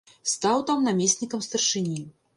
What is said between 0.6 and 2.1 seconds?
там намеснікам старшыні.